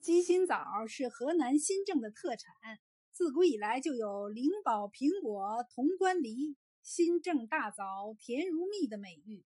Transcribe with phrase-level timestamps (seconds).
[0.00, 2.78] 鸡心枣是河南新郑的特产，
[3.10, 9.44] 自古以来就有“灵宝苹果潼关梨，新郑大枣甜如蜜”的美誉。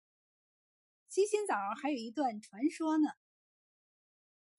[1.09, 3.09] 鸡心枣还有一段传说呢。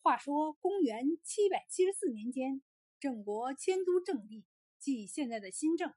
[0.02, 2.62] 话说，公元七百七十四年间，
[2.98, 4.46] 郑国迁都郑地，
[4.80, 5.94] 即现在的新郑。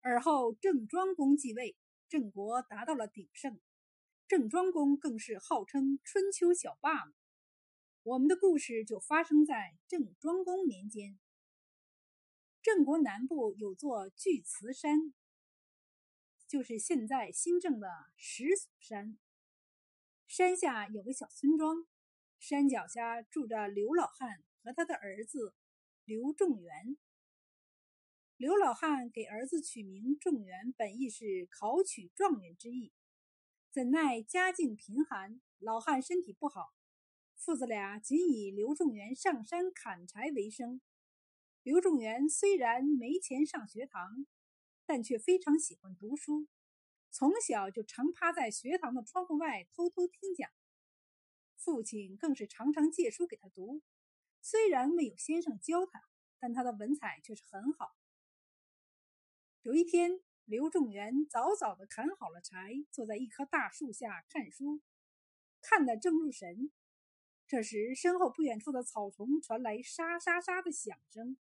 [0.00, 1.76] 而后郑庄公继位，
[2.08, 3.60] 郑国达到了鼎盛，
[4.26, 7.04] 郑庄公更是号称春秋小霸。
[8.04, 11.18] 我们的故事就发生在郑庄公年间。
[12.60, 15.14] 郑国南部有座巨慈山，
[16.46, 19.16] 就是现在新郑的石锁山。
[20.26, 21.86] 山下有个小村庄，
[22.38, 25.54] 山脚下住着刘老汉和他的儿子
[26.04, 26.98] 刘仲元。
[28.36, 32.92] 刘老汉给儿子取名仲元，本意是考取状元之意。
[33.70, 36.74] 怎奈家境贫寒，老汉身体不好。
[37.44, 40.80] 父子俩仅以刘仲元上山砍柴为生。
[41.62, 44.26] 刘仲元虽然没钱上学堂，
[44.86, 46.48] 但却非常喜欢读书，
[47.10, 50.50] 从小就常趴在学堂的窗户外偷偷听讲。
[51.54, 53.82] 父亲更是常常借书给他读。
[54.40, 56.00] 虽然没有先生教他，
[56.38, 57.94] 但他的文采却是很好。
[59.60, 64.80] 有一天，刘仲元早早的砍好了柴，坐在一棵大树下看书，
[65.60, 66.72] 看得正入神。
[67.54, 71.36] 这时，身后不远处的草丛传来沙沙沙的响声，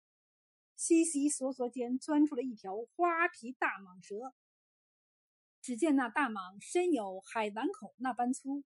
[0.76, 4.36] 悉悉索索间钻出了一条花皮大蟒蛇。
[5.60, 8.64] 只见那大蟒身有海碗口那般粗，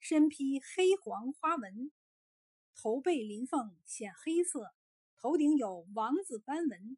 [0.00, 1.92] 身披黑黄花纹，
[2.74, 4.72] 头背鳞凤显黑色，
[5.18, 6.96] 头顶有王字斑纹，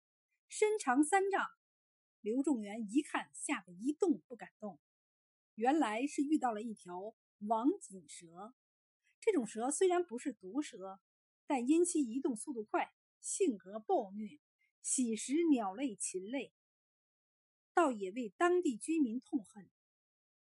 [0.48, 1.44] 身长三丈。
[2.20, 4.78] 刘仲元一看，吓得一动不敢动。
[5.56, 7.16] 原来是遇到了一条
[7.48, 8.54] 王锦蛇。
[9.30, 10.98] 这种蛇虽然不是毒蛇，
[11.46, 12.90] 但因其移动速度快，
[13.20, 14.40] 性格暴虐，
[14.80, 16.54] 喜食鸟类、禽类，
[17.74, 19.68] 倒也为当地居民痛恨。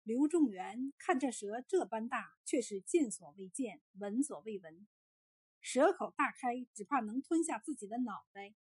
[0.04, 4.88] 刘仲元看这蛇这般大，却是见所未见，闻所未闻。
[5.60, 8.54] 蛇口大开，只怕能吞下自己的脑袋。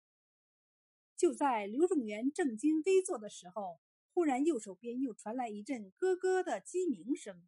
[1.17, 3.79] 就在刘仲元正襟危坐的时候，
[4.13, 7.47] 忽然右手边又传来一阵咯咯的鸡鸣声，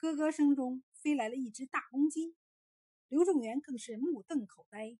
[0.00, 0.82] 咯咯声中。
[1.02, 2.34] 飞来了一只大公鸡，
[3.08, 4.98] 刘仲元更是目瞪口呆，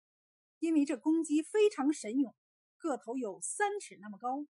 [0.57, 2.35] 因为这公鸡非常神勇，
[2.77, 4.47] 个头有三尺那么高，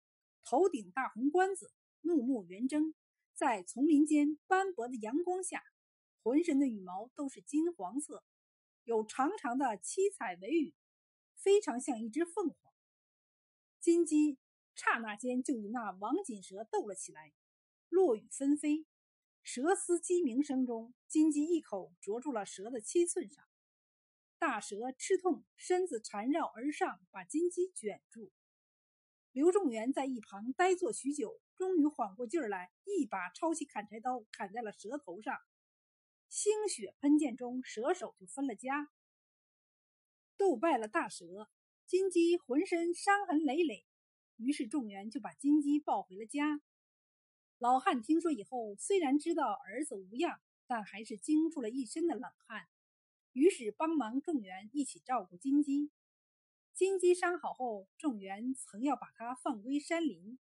[0.42, 1.70] 头顶大红冠子，
[2.00, 2.94] 目目圆睁，
[3.32, 5.62] 在丛林间斑驳的阳光下，
[6.24, 8.24] 浑身的羽毛都是金黄色，
[8.82, 10.74] 有长长的七彩尾羽，
[11.36, 12.74] 非常像一只凤凰。
[13.78, 14.36] 金鸡
[14.74, 17.32] 刹那间就与那王锦蛇斗了起来，
[17.88, 18.84] 落羽纷飞。
[19.46, 23.44] 蛇嘶鸡鸣声中，金鸡一口啄住了蛇的七寸上。
[24.40, 28.32] 大蛇吃痛，身子缠绕而上，把金鸡卷住。
[29.30, 35.38] 刘仲元在一旁呆坐许久，终于缓过劲儿来，一把抄起砍柴刀，砍在了蛇头上。
[36.28, 38.90] 腥血喷溅中，蛇首就分了家。
[40.36, 41.48] 斗败了大蛇，
[41.86, 43.86] 金鸡浑身伤痕累累，
[44.38, 46.60] 于是仲元就把金鸡抱回了家。
[47.59, 52.69] 老汉听说以后，虽然知道儿子无恙，但还是惊出了一身的冷汗。
[53.33, 55.91] 于是帮忙众元一起照顾金鸡。
[56.75, 60.39] 金鸡伤好后，众元曾要把它放归山林，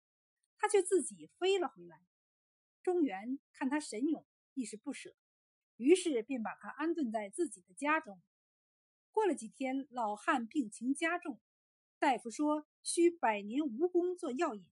[0.56, 2.00] 他却自己飞了回来。
[2.82, 5.14] 仲元看他神勇，一时不舍，
[5.76, 8.22] 于是便把他安顿在自己的家中。
[9.10, 11.38] 过了几天，老汉病情加重，
[11.98, 14.64] 大夫说需百年蜈蚣做药引，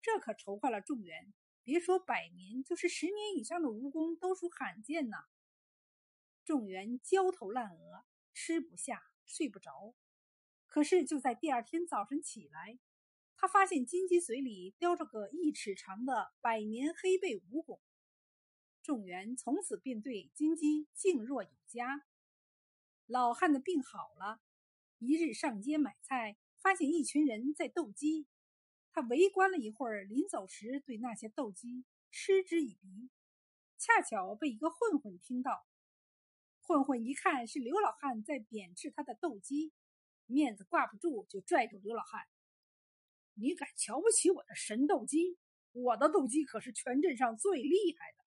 [0.00, 1.34] 这可愁坏了众元。
[1.68, 5.26] 别说百年，就是十年以上的蜈蚣都属罕见呐。
[6.42, 9.94] 众元焦头烂额，吃不下，睡不着。
[10.66, 12.78] 可是就在第二天早晨起来，
[13.36, 17.80] 他发现金鸡嘴里叼着个一尺长的百年黑背蜈蚣。
[18.82, 22.06] 众元从此便对金鸡敬若有加。
[23.04, 24.40] 老汉的病好了，
[25.00, 28.26] 一日上街买菜，发现一群人在斗鸡。
[28.98, 33.08] 他围观了一会儿，临走时对那些斗鸡嗤之以鼻，
[33.78, 35.64] 恰巧被一个混混听到。
[36.62, 39.72] 混混一看是刘老汉在贬斥他的斗鸡，
[40.26, 42.26] 面子挂不住，就拽住刘老汉
[43.38, 45.38] ：“你敢瞧不起我的神斗鸡？
[45.70, 48.24] 我的斗鸡可是全镇上最厉害的。”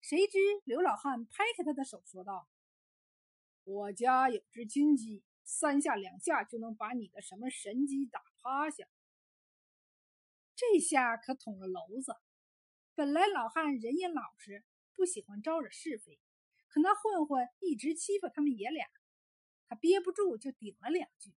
[0.00, 2.46] 谁知刘老汉拍开他的手，说道
[3.64, 8.86] ：“我家有只金鸡，三下两下就能把你的什么神鸡打趴下。”
[10.62, 12.14] 这下可捅了娄子。
[12.94, 14.64] 本来老汉人也老实，
[14.94, 16.20] 不喜欢招惹是非，
[16.68, 18.86] 可那混混一直欺负他们爷俩，
[19.66, 21.34] 他憋不住就顶了两句。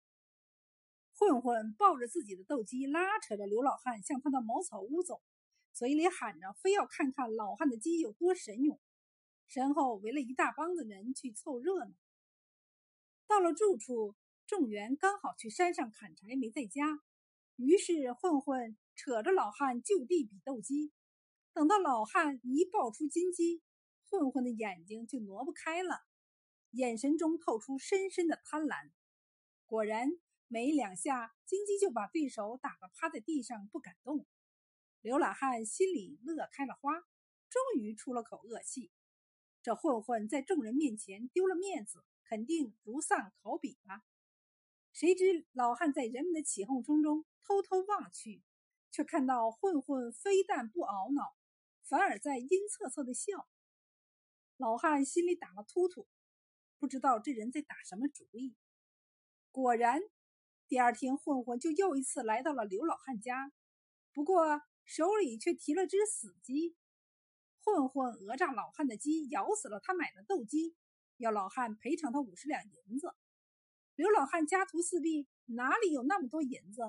[1.14, 5.22] 混混抱着自己的斗鸡，拉扯着刘老汉向他的茅草屋走，
[5.72, 8.80] 嘴里喊着非要看看老汉的鸡有多神勇，
[9.46, 11.94] 身后围了一大帮子人去凑热闹。
[13.28, 14.16] 到了住处，
[14.46, 17.00] 众员刚好去山上砍柴，没在家，
[17.56, 20.92] 于是混混扯着老汉就地比斗鸡。
[21.52, 23.62] 等到老汉一抱出金鸡，
[24.08, 26.00] 混混的眼睛就挪不开了，
[26.70, 28.90] 眼神中透出深深的贪婪。
[29.66, 30.10] 果然，
[30.48, 34.26] 没两下，金鸡就把对手打得趴在地上不敢动。
[35.00, 36.92] 刘老汉心里乐开了花，
[37.48, 38.90] 终于出了口恶气。
[39.62, 44.02] 这混混在众人面前丢了面子，肯定如丧考妣了。
[44.92, 48.42] 谁知老汉在人们的起哄声中偷偷望去，
[48.92, 51.34] 却看到混混非但不懊恼，
[51.82, 53.48] 反而在阴恻恻的笑。
[54.58, 56.06] 老汉心里打了突突，
[56.78, 58.54] 不知道这人在打什么主意。
[59.50, 60.00] 果然，
[60.68, 63.50] 第二天混混就又一次来到了刘老汉家，
[64.12, 66.76] 不过手里却提了只死鸡。
[67.64, 70.76] 混混讹诈老汉的鸡咬死了他买的斗鸡，
[71.16, 73.14] 要老汉赔偿他五十两银子。
[73.94, 76.82] 刘老汉家徒四壁，哪里有那么多银子？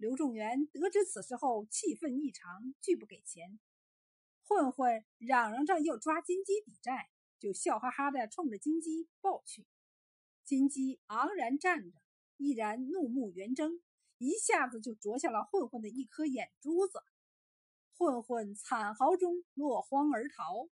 [0.00, 3.60] 刘仲元得知此事后，气愤异常，拒不给钱。
[4.42, 9.66] 混混嚷嚷着要抓金鸡抵债，就笑哈哈的冲着金鸡抱去。
[10.42, 11.98] 金鸡昂然站着，
[12.38, 13.82] 毅然怒目圆睁，
[14.16, 17.02] 一下子就啄下了混混的一颗眼珠子。
[17.92, 20.70] 混混惨嚎中落荒而逃。